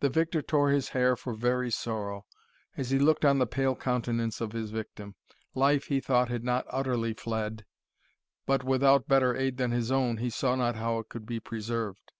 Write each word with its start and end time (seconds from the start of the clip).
The 0.00 0.08
victor 0.10 0.42
tore 0.42 0.70
his 0.70 0.88
hair 0.88 1.14
for 1.14 1.34
very 1.34 1.70
sorrow, 1.70 2.26
as 2.76 2.90
he 2.90 2.98
looked 2.98 3.24
on 3.24 3.38
the 3.38 3.46
pale 3.46 3.76
countenance 3.76 4.40
of 4.40 4.50
his 4.50 4.72
victim. 4.72 5.14
Life, 5.54 5.84
he 5.86 6.00
thought, 6.00 6.28
had 6.28 6.42
not 6.42 6.66
utterly 6.68 7.14
fled, 7.14 7.64
but 8.44 8.64
without 8.64 9.06
better 9.06 9.36
aid 9.36 9.58
than 9.58 9.70
his 9.70 9.92
own, 9.92 10.16
he 10.16 10.30
saw 10.30 10.56
not 10.56 10.74
how 10.74 10.98
it 10.98 11.08
could 11.08 11.26
be 11.26 11.38
preserved. 11.38 12.10